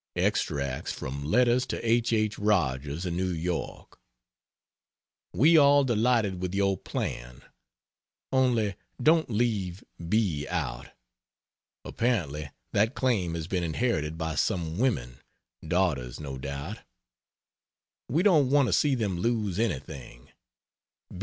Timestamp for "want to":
18.49-18.73